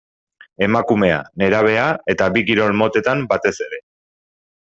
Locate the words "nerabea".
1.41-1.85